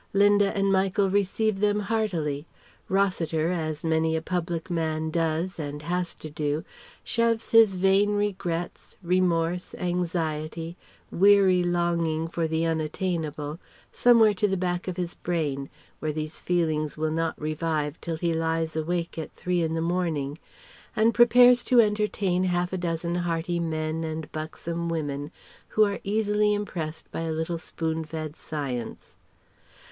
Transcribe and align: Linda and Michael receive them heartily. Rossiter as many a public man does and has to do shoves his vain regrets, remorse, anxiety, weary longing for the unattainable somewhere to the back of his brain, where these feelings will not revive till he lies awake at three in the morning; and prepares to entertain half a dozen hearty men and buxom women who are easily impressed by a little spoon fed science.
Linda 0.13 0.51
and 0.57 0.71
Michael 0.71 1.11
receive 1.11 1.59
them 1.59 1.81
heartily. 1.81 2.47
Rossiter 2.89 3.51
as 3.51 3.83
many 3.83 4.15
a 4.15 4.21
public 4.23 4.71
man 4.71 5.11
does 5.11 5.59
and 5.59 5.83
has 5.83 6.15
to 6.15 6.27
do 6.31 6.63
shoves 7.03 7.51
his 7.51 7.75
vain 7.75 8.15
regrets, 8.15 8.97
remorse, 9.03 9.75
anxiety, 9.75 10.75
weary 11.11 11.61
longing 11.61 12.27
for 12.27 12.47
the 12.47 12.65
unattainable 12.65 13.59
somewhere 13.91 14.33
to 14.33 14.47
the 14.47 14.57
back 14.57 14.87
of 14.87 14.97
his 14.97 15.13
brain, 15.13 15.69
where 15.99 16.11
these 16.11 16.41
feelings 16.41 16.97
will 16.97 17.11
not 17.11 17.39
revive 17.39 18.01
till 18.01 18.17
he 18.17 18.33
lies 18.33 18.75
awake 18.75 19.19
at 19.19 19.31
three 19.31 19.61
in 19.61 19.75
the 19.75 19.81
morning; 19.81 20.39
and 20.95 21.13
prepares 21.13 21.63
to 21.65 21.79
entertain 21.79 22.45
half 22.45 22.73
a 22.73 22.77
dozen 22.79 23.13
hearty 23.13 23.59
men 23.59 24.03
and 24.03 24.31
buxom 24.31 24.89
women 24.89 25.29
who 25.67 25.83
are 25.83 25.99
easily 26.03 26.55
impressed 26.55 27.11
by 27.11 27.21
a 27.21 27.31
little 27.31 27.59
spoon 27.59 28.03
fed 28.03 28.35
science. 28.35 29.17